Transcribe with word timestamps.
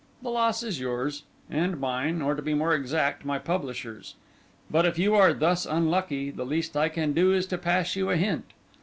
The 0.23 0.29
loss 0.31 0.63
is 0.63 0.79
yours—and 0.79 1.79
mine; 1.79 2.23
or 2.23 2.33
to 2.33 2.41
be 2.41 2.55
more 2.55 2.73
exact, 2.73 3.23
my 3.23 3.37
publishers'. 3.37 4.15
But 4.67 4.83
if 4.87 4.97
you 4.97 5.13
are 5.13 5.31
thus 5.31 5.67
unlucky, 5.67 6.31
the 6.31 6.43
least 6.43 6.75
I 6.75 6.89
can 6.89 7.13
do 7.13 7.31
is 7.31 7.45
to 7.45 7.59
pass 7.59 7.95
you 7.95 8.09
a 8.09 8.15
hint. 8.17 8.45